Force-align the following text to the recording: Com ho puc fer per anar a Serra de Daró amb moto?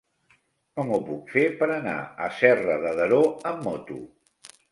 Com 0.79 0.93
ho 0.95 0.99
puc 1.09 1.27
fer 1.33 1.43
per 1.59 1.67
anar 1.75 1.93
a 2.27 2.31
Serra 2.39 2.79
de 2.87 2.95
Daró 3.03 3.21
amb 3.51 3.63
moto? 3.69 4.01